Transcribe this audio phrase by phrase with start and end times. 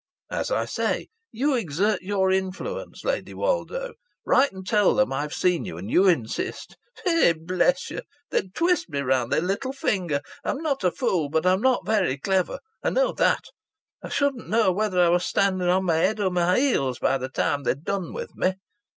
[0.31, 3.93] "As I say you exert your influence, Lady Woldo.
[4.25, 7.33] Write and tell them I've seen you and you insist" "Eh!
[7.39, 8.01] Bless you!
[8.31, 10.21] They'd twist me round their little finger.
[10.43, 13.43] I'm not a fool, but I'm not very clever I know that.
[14.01, 17.29] I shouldn't know whether I was standing on my head or my heels by the
[17.29, 18.55] time they'd done with me.